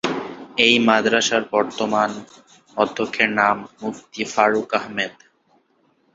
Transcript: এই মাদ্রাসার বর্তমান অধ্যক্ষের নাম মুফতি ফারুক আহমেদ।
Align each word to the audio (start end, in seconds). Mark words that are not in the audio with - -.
এই 0.57 0.75
মাদ্রাসার 0.87 1.43
বর্তমান 1.51 2.11
অধ্যক্ষের 2.77 3.29
নাম 3.39 3.55
মুফতি 3.81 4.23
ফারুক 4.25 4.69
আহমেদ। 4.73 5.13